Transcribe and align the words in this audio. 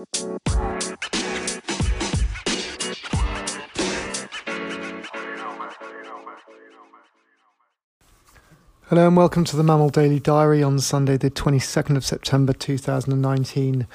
Hello 0.00 0.38
and 9.06 9.14
welcome 9.14 9.44
to 9.44 9.56
the 9.56 9.62
MAMIL 9.62 9.90
Daily 9.90 10.18
Diary 10.18 10.62
on 10.62 10.78
Sunday, 10.78 11.18
the 11.18 11.30
22nd 11.30 11.98
of 11.98 12.06
September 12.06 12.54
2019. 12.54 13.86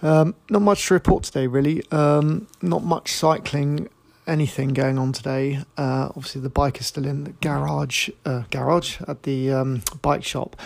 Um, 0.00 0.34
not 0.48 0.62
much 0.62 0.86
to 0.86 0.94
report 0.94 1.24
today, 1.24 1.46
really. 1.46 1.82
Um, 1.90 2.46
not 2.62 2.82
much 2.82 3.12
cycling, 3.12 3.90
anything 4.26 4.70
going 4.70 4.96
on 4.96 5.12
today. 5.12 5.58
Uh, 5.76 6.08
obviously, 6.16 6.40
the 6.40 6.48
bike 6.48 6.80
is 6.80 6.86
still 6.86 7.04
in 7.04 7.24
the 7.24 7.32
garage, 7.32 8.08
uh, 8.24 8.44
garage 8.50 8.98
at 9.06 9.24
the 9.24 9.52
um, 9.52 9.82
bike 10.00 10.24
shop, 10.24 10.56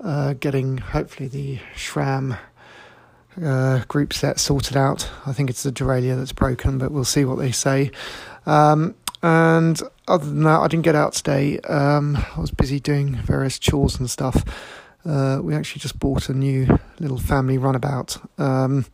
uh, 0.00 0.32
getting 0.32 0.78
hopefully 0.78 1.28
the 1.28 1.58
SRAM 1.74 2.38
uh, 3.42 3.84
group 3.88 4.12
set 4.12 4.40
sorted 4.40 4.76
out. 4.76 5.10
I 5.26 5.32
think 5.32 5.50
it's 5.50 5.62
the 5.62 5.72
derailleur 5.72 6.16
that's 6.16 6.32
broken, 6.32 6.78
but 6.78 6.90
we'll 6.90 7.04
see 7.04 7.24
what 7.24 7.38
they 7.38 7.52
say. 7.52 7.90
Um, 8.46 8.94
and 9.22 9.80
other 10.08 10.26
than 10.26 10.42
that, 10.42 10.60
I 10.60 10.68
didn't 10.68 10.84
get 10.84 10.96
out 10.96 11.12
today. 11.12 11.58
Um, 11.60 12.16
I 12.16 12.40
was 12.40 12.50
busy 12.50 12.80
doing 12.80 13.16
various 13.16 13.58
chores 13.58 13.98
and 13.98 14.10
stuff. 14.10 14.44
Uh, 15.04 15.40
we 15.42 15.54
actually 15.54 15.80
just 15.80 15.98
bought 15.98 16.28
a 16.28 16.34
new 16.34 16.78
little 17.00 17.18
family 17.18 17.58
runabout, 17.58 18.18
um, 18.38 18.86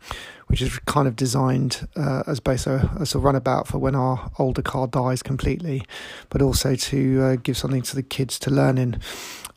which 0.47 0.61
is 0.61 0.79
kind 0.79 1.07
of 1.07 1.15
designed 1.15 1.87
uh, 1.95 2.23
as 2.25 2.39
both 2.39 2.65
a, 2.65 2.91
as 2.99 3.13
a 3.13 3.19
runabout 3.19 3.67
for 3.67 3.77
when 3.77 3.95
our 3.95 4.31
older 4.39 4.63
car 4.63 4.87
dies 4.87 5.21
completely, 5.21 5.83
but 6.29 6.41
also 6.41 6.75
to 6.75 7.21
uh, 7.21 7.35
give 7.35 7.57
something 7.57 7.83
to 7.83 7.95
the 7.95 8.03
kids 8.03 8.39
to 8.39 8.49
learn 8.49 8.77
in. 8.77 8.99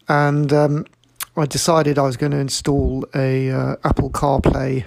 And 0.09 0.52
um, 0.52 0.87
I 1.36 1.46
decided 1.46 1.98
I 1.98 2.02
was 2.02 2.16
going 2.16 2.32
to 2.32 2.38
install 2.38 3.06
a 3.14 3.50
uh, 3.50 3.77
Apple 3.84 4.10
CarPlay 4.10 4.84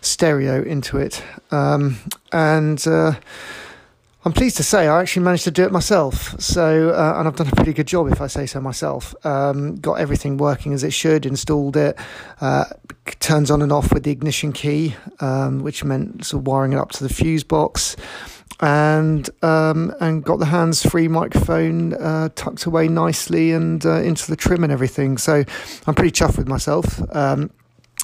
stereo 0.00 0.62
into 0.62 0.98
it, 0.98 1.22
um, 1.50 1.98
and 2.32 2.86
uh, 2.86 3.14
I'm 4.24 4.32
pleased 4.32 4.56
to 4.58 4.62
say 4.62 4.86
I 4.86 5.00
actually 5.00 5.24
managed 5.24 5.44
to 5.44 5.50
do 5.50 5.64
it 5.64 5.72
myself. 5.72 6.40
So, 6.40 6.90
uh, 6.90 7.14
and 7.18 7.26
I've 7.26 7.34
done 7.34 7.48
a 7.48 7.56
pretty 7.56 7.72
good 7.72 7.86
job, 7.86 8.08
if 8.12 8.20
I 8.20 8.26
say 8.26 8.46
so 8.46 8.60
myself. 8.60 9.14
Um, 9.24 9.76
got 9.76 9.94
everything 9.94 10.36
working 10.36 10.72
as 10.72 10.84
it 10.84 10.92
should, 10.92 11.26
installed 11.26 11.76
it, 11.76 11.98
uh, 12.40 12.66
turns 13.20 13.50
on 13.50 13.62
and 13.62 13.72
off 13.72 13.92
with 13.92 14.02
the 14.04 14.10
ignition 14.10 14.52
key, 14.52 14.94
um, 15.20 15.60
which 15.60 15.82
meant 15.82 16.26
sort 16.26 16.42
of 16.42 16.46
wiring 16.46 16.74
it 16.74 16.78
up 16.78 16.92
to 16.92 17.02
the 17.02 17.12
fuse 17.12 17.42
box, 17.42 17.96
and 18.60 19.28
um, 19.42 19.94
and 20.00 20.24
got 20.24 20.38
the 20.38 20.46
hands-free 20.46 21.08
microphone 21.08 21.94
uh, 21.94 22.28
tucked 22.34 22.64
away 22.64 22.88
nicely 22.88 23.52
and 23.52 23.84
uh, 23.86 24.00
into 24.00 24.28
the 24.28 24.36
trim 24.36 24.64
and 24.64 24.72
everything. 24.72 25.18
So, 25.18 25.44
I'm 25.86 25.94
pretty 25.94 26.12
chuffed 26.12 26.38
with 26.38 26.48
myself. 26.48 27.00
Um, 27.14 27.50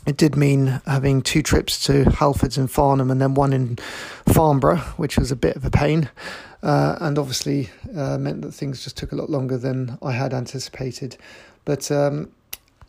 it 0.06 0.16
did 0.16 0.36
mean 0.36 0.80
having 0.86 1.22
two 1.22 1.42
trips 1.42 1.82
to 1.86 2.05
Halfords 2.05 2.58
and 2.58 2.70
Farnham 2.70 3.10
and 3.10 3.20
then 3.20 3.34
one 3.34 3.52
in 3.52 3.77
Farnborough, 4.27 4.78
which 4.98 5.16
was 5.16 5.30
a 5.30 5.36
bit 5.36 5.56
of 5.56 5.64
a 5.64 5.70
pain. 5.70 6.10
Uh, 6.62 6.97
and 7.00 7.19
obviously 7.19 7.70
uh, 7.97 8.16
meant 8.19 8.42
that 8.42 8.52
things 8.52 8.84
just 8.84 8.97
took 8.97 9.12
a 9.12 9.14
lot 9.14 9.30
longer 9.30 9.58
than 9.58 9.98
I 10.02 10.12
had 10.12 10.32
anticipated. 10.32 11.16
But 11.64 11.91
um, 11.91 12.32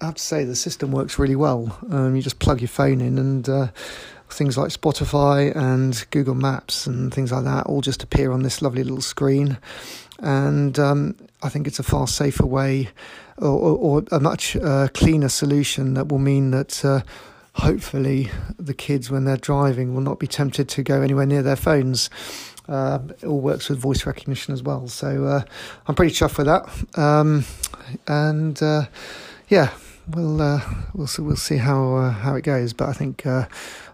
I 0.02 0.06
have 0.06 0.16
to 0.16 0.24
say, 0.24 0.44
the 0.44 0.56
system 0.56 0.92
works 0.92 1.18
really 1.18 1.36
well. 1.36 1.78
Um, 1.90 2.16
you 2.16 2.22
just 2.22 2.40
plug 2.40 2.62
your 2.62 2.68
phone 2.68 3.02
in, 3.02 3.18
and 3.18 3.48
uh, 3.48 3.68
things 4.30 4.58
like 4.58 4.70
Spotify 4.70 5.56
and 5.56 6.06
Google 6.12 6.36
Maps 6.36 6.88
and 6.88 7.14
things 7.14 7.32
like 7.32 7.44
that 7.44 7.66
all 7.68 7.82
just 7.82 8.04
appear 8.04 8.32
on 8.32 8.44
this 8.44 8.62
lovely 8.62 8.84
little 8.84 9.02
screen. 9.02 9.58
And 10.20 10.78
um, 10.80 11.16
I 11.44 11.50
think 11.50 11.68
it's 11.68 11.80
a 11.80 11.84
far 11.84 12.08
safer 12.08 12.46
way 12.46 12.90
or, 13.38 13.50
or, 13.50 13.78
or 13.78 14.04
a 14.12 14.20
much 14.20 14.56
uh, 14.56 14.88
cleaner 14.94 15.30
solution 15.30 15.94
that 15.96 16.08
will 16.08 16.20
mean 16.20 16.52
that 16.52 16.84
uh, 16.84 17.02
hopefully 17.54 18.30
the 18.58 18.74
kids, 18.74 19.10
when 19.10 19.26
they're 19.26 19.38
driving, 19.38 19.94
will 19.94 20.02
not 20.02 20.20
be 20.20 20.28
tempted 20.28 20.70
to 20.70 20.84
go 20.84 21.02
anywhere 21.02 21.26
near 21.26 21.44
their 21.44 21.56
phones. 21.56 22.10
Uh, 22.68 23.00
it 23.10 23.26
all 23.26 23.42
works 23.42 23.70
with 23.70 23.78
voice 23.78 24.06
recognition 24.06 24.54
as 24.54 24.64
well, 24.64 24.88
so 24.88 25.26
uh, 25.26 25.44
I'm 25.88 25.96
pretty 25.96 26.14
chuffed 26.14 26.38
with 26.38 26.48
that. 26.48 27.00
Um, 27.00 27.46
and 28.08 28.62
uh, 28.64 28.86
yeah, 29.50 29.72
we'll 30.10 30.42
uh, 30.42 30.62
we'll 30.94 31.08
see, 31.08 31.22
we'll 31.22 31.36
see 31.36 31.58
how 31.58 32.10
how 32.10 32.36
it 32.36 32.42
goes. 32.42 32.74
But 32.74 32.90
I 32.90 32.94
think 32.94 33.24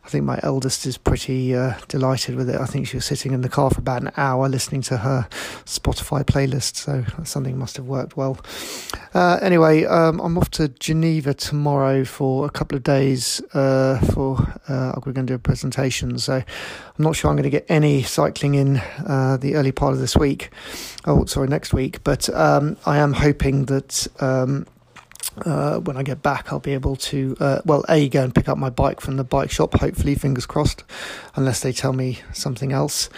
I 0.04 0.10
think 0.10 0.26
my 0.26 0.40
eldest 0.42 0.86
is 0.86 0.98
pretty 0.98 1.56
uh, 1.56 1.76
delighted 1.88 2.36
with 2.36 2.50
it. 2.50 2.60
I 2.60 2.66
think 2.66 2.88
she 2.88 2.98
was 2.98 3.06
sitting 3.06 3.34
in 3.34 3.42
the 3.42 3.50
car 3.50 3.70
for 3.70 3.80
about 3.80 4.02
an 4.02 4.12
hour 4.18 4.50
listening 4.50 4.82
to 4.84 4.98
her 4.98 5.28
Spotify 5.66 6.24
playlist, 6.24 6.76
so 6.76 7.06
something 7.24 7.58
must 7.58 7.78
have 7.78 7.86
worked 7.86 8.18
well. 8.18 8.40
Uh, 9.14 9.38
anyway, 9.42 9.86
um, 9.86 10.20
I'm 10.20 10.38
off 10.38 10.50
to 10.52 10.70
Geneva 10.70 11.34
tomorrow 11.34 12.04
for 12.04 12.46
a 12.46 12.50
couple 12.50 12.76
of 12.76 12.84
days 12.84 13.42
uh, 13.54 14.00
for 14.14 14.38
uh, 14.68 14.94
we're 15.06 15.14
going 15.14 15.28
to 15.28 15.32
do 15.32 15.36
a 15.36 15.40
presentation. 15.40 16.18
So 16.18 16.36
I'm 16.36 16.46
not 16.98 17.16
sure 17.16 17.30
I'm 17.30 17.36
going 17.36 17.44
to 17.44 17.50
get 17.50 17.66
any 17.70 18.04
cycling 18.04 18.56
in 18.56 18.78
uh, 19.06 19.38
the 19.40 19.56
early 19.56 19.72
part 19.72 19.94
of 19.94 20.00
this 20.00 20.16
week. 20.16 20.50
Oh, 21.06 21.26
sorry, 21.26 21.48
next 21.48 21.74
week. 21.74 22.04
But 22.04 22.30
um, 22.30 22.78
I 22.86 22.98
am 22.98 23.14
hoping 23.14 23.66
that. 23.66 24.08
Um, 24.20 24.66
uh, 25.38 25.80
when 25.80 25.98
I 25.98 26.04
get 26.04 26.22
back, 26.22 26.52
I'll 26.52 26.60
be 26.60 26.74
able 26.74 26.96
to, 26.98 27.38
uh, 27.40 27.62
well, 27.66 27.84
A, 27.90 28.10
go 28.10 28.24
and 28.24 28.36
pick 28.36 28.50
up 28.50 28.58
my 28.58 28.70
bike 28.70 29.02
from 29.02 29.18
the 29.18 29.24
bike 29.24 29.52
shop, 29.52 29.74
hopefully, 29.80 30.16
fingers 30.16 30.46
crossed, 30.46 30.84
unless 31.36 31.62
they 31.62 31.72
tell 31.72 31.94
me 31.94 32.20
something 32.34 32.72
else. 32.72 33.10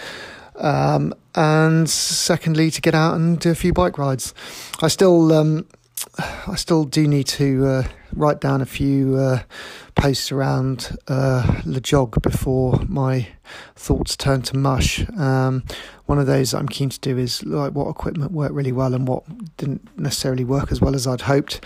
Um, 0.56 1.14
and 1.34 1.90
secondly, 1.90 2.70
to 2.70 2.80
get 2.80 2.94
out 2.94 3.14
and 3.14 3.38
do 3.38 3.50
a 3.50 3.54
few 3.54 3.72
bike 3.72 3.98
rides. 3.98 4.34
I 4.80 4.88
still, 4.88 5.32
um, 5.32 5.66
I 6.18 6.54
still 6.56 6.84
do 6.84 7.08
need 7.08 7.26
to 7.28 7.66
uh, 7.66 7.82
write 8.12 8.40
down 8.40 8.60
a 8.60 8.66
few 8.66 9.16
uh, 9.16 9.42
posts 9.94 10.30
around 10.30 10.96
uh, 11.08 11.42
LEJOG 11.64 12.22
before 12.22 12.80
my 12.88 13.28
thoughts 13.74 14.16
turn 14.16 14.42
to 14.42 14.56
mush. 14.56 15.08
Um, 15.18 15.64
one 16.06 16.18
of 16.18 16.26
those 16.26 16.54
I'm 16.54 16.68
keen 16.68 16.90
to 16.90 17.00
do 17.00 17.18
is 17.18 17.44
like 17.44 17.72
what 17.72 17.88
equipment 17.88 18.32
worked 18.32 18.54
really 18.54 18.72
well 18.72 18.94
and 18.94 19.08
what 19.08 19.24
didn't 19.56 19.88
necessarily 19.98 20.44
work 20.44 20.70
as 20.70 20.80
well 20.80 20.94
as 20.94 21.06
I'd 21.06 21.22
hoped. 21.22 21.64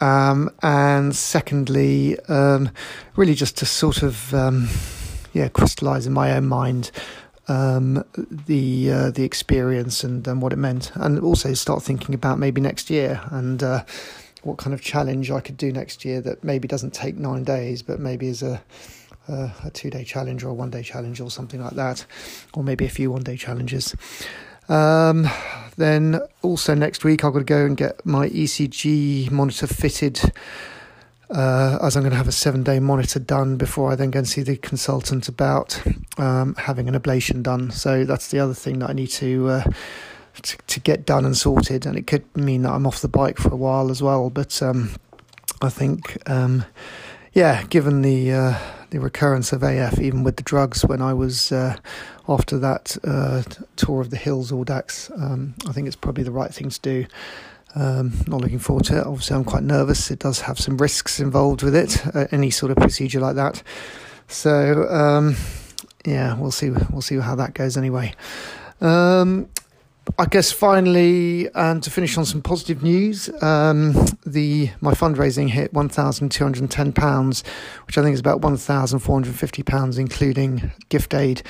Um, 0.00 0.50
and 0.62 1.14
secondly, 1.14 2.18
um, 2.28 2.70
really 3.14 3.34
just 3.34 3.56
to 3.58 3.66
sort 3.66 4.02
of 4.02 4.34
um, 4.34 4.68
yeah 5.32 5.48
crystallize 5.48 6.06
in 6.06 6.12
my 6.12 6.32
own 6.32 6.46
mind 6.46 6.90
um, 7.48 8.04
the 8.14 8.90
uh, 8.90 9.10
the 9.10 9.24
experience 9.24 10.04
and, 10.04 10.26
and 10.26 10.42
what 10.42 10.52
it 10.52 10.56
meant, 10.56 10.92
and 10.94 11.18
also 11.20 11.54
start 11.54 11.82
thinking 11.82 12.14
about 12.14 12.38
maybe 12.38 12.60
next 12.60 12.90
year 12.90 13.20
and 13.30 13.62
uh, 13.62 13.84
what 14.42 14.58
kind 14.58 14.74
of 14.74 14.80
challenge 14.80 15.30
I 15.30 15.40
could 15.40 15.56
do 15.56 15.72
next 15.72 16.04
year 16.04 16.20
that 16.22 16.44
maybe 16.44 16.68
doesn't 16.68 16.94
take 16.94 17.16
nine 17.16 17.44
days, 17.44 17.82
but 17.82 18.00
maybe 18.00 18.28
is 18.28 18.42
a 18.42 18.62
uh, 19.28 19.50
a 19.64 19.70
two 19.70 19.90
day 19.90 20.04
challenge 20.04 20.44
or 20.44 20.48
a 20.50 20.54
one 20.54 20.70
day 20.70 20.82
challenge 20.82 21.20
or 21.20 21.30
something 21.30 21.62
like 21.62 21.74
that, 21.74 22.06
or 22.54 22.62
maybe 22.62 22.84
a 22.84 22.90
few 22.90 23.10
one 23.10 23.22
day 23.22 23.36
challenges. 23.36 23.94
Um, 24.68 25.28
then 25.76 26.20
also 26.42 26.74
next 26.74 27.04
week, 27.04 27.24
I've 27.24 27.32
got 27.32 27.40
to 27.40 27.44
go 27.44 27.64
and 27.64 27.76
get 27.76 28.04
my 28.04 28.28
ECG 28.28 29.30
monitor 29.30 29.66
fitted. 29.66 30.20
Uh, 31.28 31.78
as 31.82 31.96
I'm 31.96 32.02
going 32.02 32.12
to 32.12 32.16
have 32.16 32.28
a 32.28 32.32
seven 32.32 32.62
day 32.62 32.78
monitor 32.78 33.18
done 33.18 33.56
before 33.56 33.90
I 33.90 33.96
then 33.96 34.12
go 34.12 34.18
and 34.18 34.28
see 34.28 34.42
the 34.42 34.56
consultant 34.56 35.28
about 35.28 35.82
um, 36.18 36.54
having 36.54 36.88
an 36.88 36.94
ablation 36.94 37.42
done. 37.42 37.70
So 37.72 38.04
that's 38.04 38.28
the 38.28 38.38
other 38.38 38.54
thing 38.54 38.78
that 38.78 38.90
I 38.90 38.92
need 38.92 39.08
to, 39.08 39.48
uh, 39.48 39.64
to, 40.42 40.56
to 40.56 40.80
get 40.80 41.04
done 41.04 41.24
and 41.24 41.36
sorted. 41.36 41.84
And 41.84 41.98
it 41.98 42.06
could 42.06 42.24
mean 42.36 42.62
that 42.62 42.72
I'm 42.72 42.86
off 42.86 43.00
the 43.00 43.08
bike 43.08 43.38
for 43.38 43.52
a 43.52 43.56
while 43.56 43.90
as 43.90 44.00
well. 44.02 44.30
But 44.30 44.62
um, 44.62 44.90
I 45.60 45.68
think, 45.68 46.16
um, 46.30 46.64
yeah, 47.32 47.64
given 47.64 48.02
the 48.02 48.32
uh, 48.32 48.58
the 48.90 49.00
recurrence 49.00 49.52
of 49.52 49.62
AF, 49.62 49.98
even 49.98 50.22
with 50.22 50.36
the 50.36 50.42
drugs, 50.42 50.84
when 50.84 51.02
I 51.02 51.12
was 51.12 51.50
uh, 51.50 51.76
after 52.28 52.58
that 52.58 52.96
uh, 53.04 53.42
tour 53.76 54.00
of 54.00 54.10
the 54.10 54.16
hills, 54.16 54.52
Audax, 54.52 55.10
um, 55.20 55.54
I 55.68 55.72
think 55.72 55.86
it's 55.86 55.96
probably 55.96 56.24
the 56.24 56.30
right 56.30 56.52
thing 56.54 56.70
to 56.70 56.80
do. 56.80 57.06
Um, 57.74 58.12
not 58.26 58.40
looking 58.40 58.58
forward 58.58 58.84
to 58.86 58.98
it. 58.98 59.06
Obviously, 59.06 59.36
I'm 59.36 59.44
quite 59.44 59.62
nervous. 59.62 60.10
It 60.10 60.18
does 60.18 60.40
have 60.42 60.58
some 60.58 60.78
risks 60.78 61.20
involved 61.20 61.62
with 61.62 61.74
it. 61.74 62.06
Uh, 62.14 62.26
any 62.32 62.50
sort 62.50 62.70
of 62.70 62.78
procedure 62.78 63.20
like 63.20 63.36
that. 63.36 63.62
So 64.28 64.88
um, 64.88 65.36
yeah, 66.04 66.38
we'll 66.38 66.50
see. 66.50 66.70
We'll 66.70 67.02
see 67.02 67.18
how 67.18 67.34
that 67.34 67.54
goes. 67.54 67.76
Anyway, 67.76 68.14
um, 68.80 69.48
I 70.18 70.26
guess 70.26 70.52
finally, 70.52 71.48
and 71.54 71.82
to 71.82 71.90
finish 71.90 72.16
on 72.16 72.24
some 72.24 72.40
positive 72.40 72.82
news, 72.82 73.28
um, 73.42 73.92
the 74.24 74.70
my 74.80 74.92
fundraising 74.94 75.50
hit 75.50 75.74
one 75.74 75.88
thousand 75.88 76.30
two 76.30 76.44
hundred 76.44 76.60
and 76.60 76.70
ten 76.70 76.92
pounds, 76.92 77.44
which 77.86 77.98
I 77.98 78.02
think 78.02 78.14
is 78.14 78.20
about 78.20 78.40
one 78.40 78.56
thousand 78.56 79.00
four 79.00 79.16
hundred 79.16 79.30
and 79.30 79.38
fifty 79.38 79.62
pounds, 79.62 79.98
including 79.98 80.72
gift 80.88 81.12
aid 81.12 81.42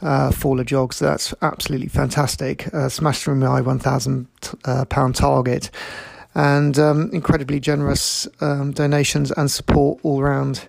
uh, 0.00 0.30
for 0.30 0.54
the 0.56 0.64
jogs. 0.64 0.96
So 0.96 1.06
that's 1.06 1.34
absolutely 1.42 1.88
fantastic. 1.88 2.72
Uh, 2.72 2.88
smashed 2.88 3.24
through 3.24 3.36
my 3.36 3.60
one 3.60 3.78
thousand 3.80 4.28
uh, 4.64 4.84
pound 4.84 5.16
target, 5.16 5.70
and 6.34 6.78
um, 6.78 7.10
incredibly 7.12 7.58
generous 7.58 8.28
um, 8.40 8.72
donations 8.72 9.32
and 9.32 9.50
support 9.50 9.98
all 10.02 10.20
around. 10.20 10.66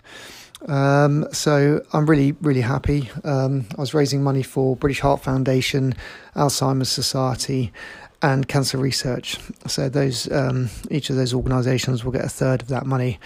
Um, 0.68 1.28
so 1.32 1.84
I'm 1.94 2.06
really, 2.06 2.34
really 2.42 2.62
happy. 2.62 3.10
Um, 3.24 3.66
I 3.78 3.82
was 3.82 3.94
raising 3.94 4.24
money 4.24 4.44
for 4.44 4.76
British 4.76 5.02
Heart 5.02 5.22
Foundation, 5.24 5.94
Alzheimer's 6.36 6.90
Society, 6.90 7.72
and 8.22 8.48
Cancer 8.48 8.78
Research. 8.78 9.38
So 9.68 9.90
those, 9.90 10.32
um, 10.32 10.70
each 10.90 11.10
of 11.10 11.16
those 11.16 11.34
organisations 11.34 12.04
will 12.04 12.12
get 12.12 12.26
a 12.26 12.30
third 12.30 12.62
of 12.62 12.68
that 12.70 12.86
money. 12.86 13.20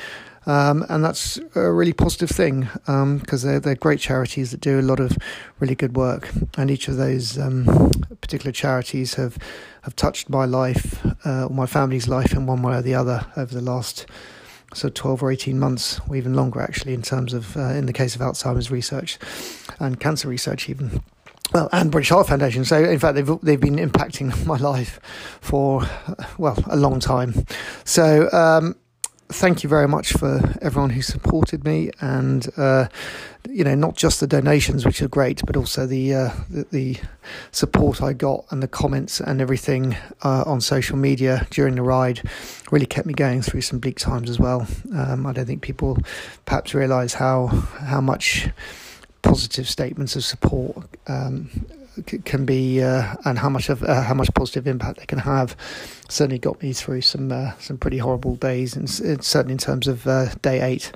Um, 0.45 0.85
and 0.89 1.03
that's 1.03 1.37
a 1.55 1.71
really 1.71 1.93
positive 1.93 2.29
thing 2.29 2.61
because 2.61 3.43
um, 3.45 3.49
they're, 3.49 3.59
they're 3.59 3.75
great 3.75 3.99
charities 3.99 4.51
that 4.51 4.61
do 4.61 4.79
a 4.79 4.81
lot 4.81 4.99
of 4.99 5.17
really 5.59 5.75
good 5.75 5.95
work. 5.95 6.29
And 6.57 6.71
each 6.71 6.87
of 6.87 6.97
those 6.97 7.37
um, 7.37 7.91
particular 8.19 8.51
charities 8.51 9.13
have, 9.13 9.37
have 9.83 9.95
touched 9.95 10.29
my 10.29 10.45
life 10.45 11.05
uh, 11.25 11.47
my 11.49 11.65
family's 11.65 12.07
life 12.07 12.33
in 12.33 12.45
one 12.45 12.61
way 12.61 12.75
or 12.75 12.81
the 12.81 12.95
other 12.95 13.25
over 13.35 13.53
the 13.53 13.61
last 13.61 14.05
so 14.73 14.89
12 14.89 15.23
or 15.23 15.31
18 15.31 15.59
months, 15.59 15.99
or 16.07 16.15
even 16.15 16.33
longer 16.33 16.61
actually, 16.61 16.93
in 16.93 17.01
terms 17.01 17.33
of, 17.33 17.57
uh, 17.57 17.69
in 17.69 17.85
the 17.85 17.93
case 17.93 18.15
of 18.15 18.21
Alzheimer's 18.21 18.69
research 18.69 19.17
and 19.79 19.99
cancer 19.99 20.27
research, 20.27 20.69
even 20.69 21.01
well, 21.51 21.67
and 21.71 21.91
British 21.91 22.09
Heart 22.09 22.27
Foundation. 22.27 22.63
So, 22.63 22.83
in 22.83 22.99
fact, 22.99 23.15
they've 23.15 23.39
they've 23.41 23.59
been 23.59 23.77
impacting 23.77 24.45
my 24.45 24.57
life 24.57 24.99
for 25.41 25.87
well 26.37 26.57
a 26.67 26.77
long 26.77 26.99
time. 26.99 27.45
So, 27.85 28.29
um, 28.31 28.75
thank 29.29 29.63
you 29.63 29.69
very 29.69 29.87
much 29.87 30.13
for 30.13 30.41
everyone 30.61 30.89
who 30.89 31.01
supported 31.01 31.63
me, 31.63 31.91
and 32.01 32.47
uh, 32.57 32.87
you 33.49 33.63
know, 33.63 33.75
not 33.75 33.95
just 33.95 34.19
the 34.19 34.27
donations, 34.27 34.85
which 34.85 35.01
are 35.01 35.07
great, 35.07 35.41
but 35.45 35.55
also 35.55 35.85
the 35.85 36.13
uh, 36.13 36.31
the, 36.49 36.65
the, 36.71 36.97
support 37.51 38.01
I 38.01 38.13
got 38.13 38.45
and 38.49 38.63
the 38.63 38.67
comments 38.67 39.19
and 39.19 39.39
everything 39.39 39.95
uh, 40.23 40.43
on 40.47 40.61
social 40.61 40.97
media 40.97 41.45
during 41.51 41.75
the 41.75 41.83
ride 41.83 42.27
really 42.71 42.87
kept 42.87 43.05
me 43.05 43.13
going 43.13 43.43
through 43.43 43.61
some 43.61 43.77
bleak 43.77 43.99
times 43.99 44.31
as 44.31 44.39
well. 44.39 44.67
Um, 44.95 45.27
I 45.27 45.33
don't 45.33 45.45
think 45.45 45.61
people 45.61 45.99
perhaps 46.45 46.73
realise 46.73 47.13
how 47.13 47.47
how 47.47 48.01
much 48.01 48.49
positive 49.21 49.69
statements 49.69 50.15
of 50.15 50.23
support 50.23 50.85
um, 51.07 51.49
can 52.01 52.45
be 52.45 52.81
uh, 52.81 53.15
and 53.25 53.39
how 53.39 53.49
much 53.49 53.69
of 53.69 53.83
uh, 53.83 54.01
how 54.01 54.13
much 54.13 54.33
positive 54.33 54.67
impact 54.67 54.99
they 54.99 55.05
can 55.05 55.19
have 55.19 55.55
certainly 56.09 56.39
got 56.39 56.61
me 56.61 56.73
through 56.73 57.01
some 57.01 57.31
uh, 57.31 57.53
some 57.59 57.77
pretty 57.77 57.97
horrible 57.97 58.35
days 58.35 58.75
and 58.75 58.89
certainly 58.89 59.53
in 59.53 59.57
terms 59.57 59.87
of 59.87 60.07
uh, 60.07 60.33
day 60.41 60.61
eight. 60.61 60.91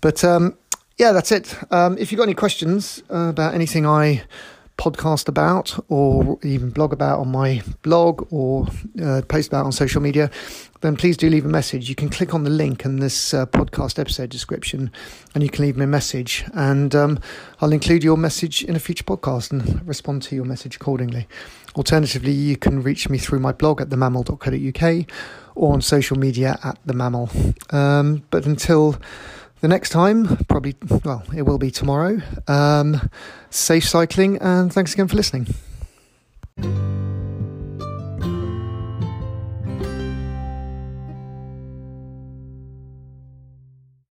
But 0.00 0.24
um, 0.24 0.56
yeah 0.98 1.12
that's 1.12 1.32
it. 1.32 1.56
Um, 1.70 1.98
if 1.98 2.10
you've 2.10 2.18
got 2.18 2.24
any 2.24 2.34
questions 2.34 3.02
about 3.08 3.54
anything 3.54 3.86
I 3.86 4.22
podcast 4.78 5.28
about 5.28 5.78
or 5.88 6.38
even 6.42 6.70
blog 6.70 6.92
about 6.92 7.18
on 7.18 7.28
my 7.28 7.60
blog 7.82 8.26
or 8.32 8.66
uh, 9.02 9.20
post 9.28 9.48
about 9.48 9.66
on 9.66 9.72
social 9.72 10.00
media, 10.00 10.30
then 10.80 10.96
please 10.96 11.16
do 11.16 11.28
leave 11.28 11.44
a 11.44 11.48
message. 11.48 11.88
You 11.88 11.96
can 11.96 12.08
click 12.08 12.32
on 12.32 12.44
the 12.44 12.50
link 12.50 12.84
in 12.84 13.00
this 13.00 13.34
uh, 13.34 13.46
podcast 13.46 13.98
episode 13.98 14.30
description 14.30 14.92
and 15.34 15.42
you 15.42 15.50
can 15.50 15.64
leave 15.64 15.76
me 15.76 15.84
a 15.84 15.88
message. 15.88 16.44
And 16.54 16.94
um, 16.94 17.18
I'll 17.60 17.72
include 17.72 18.04
your 18.04 18.16
message 18.16 18.62
in 18.64 18.76
a 18.76 18.78
future 18.78 19.04
podcast 19.04 19.50
and 19.50 19.86
respond 19.86 20.22
to 20.22 20.36
your 20.36 20.44
message 20.44 20.76
accordingly. 20.76 21.26
Alternatively, 21.74 22.32
you 22.32 22.56
can 22.56 22.82
reach 22.82 23.08
me 23.08 23.18
through 23.18 23.40
my 23.40 23.52
blog 23.52 23.80
at 23.80 23.88
themamil.co.uk 23.88 25.06
or 25.56 25.72
on 25.72 25.82
social 25.82 26.16
media 26.16 26.58
at 26.62 26.78
themamil. 26.86 27.74
Um, 27.74 28.22
but 28.30 28.46
until 28.46 28.96
the 29.60 29.68
next 29.68 29.90
time, 29.90 30.36
probably, 30.48 30.76
well, 31.04 31.22
it 31.36 31.42
will 31.42 31.58
be 31.58 31.70
tomorrow. 31.70 32.20
Um, 32.46 33.10
safe 33.50 33.84
cycling, 33.84 34.38
and 34.38 34.72
thanks 34.72 34.94
again 34.94 35.08
for 35.08 35.16
listening. 35.16 35.46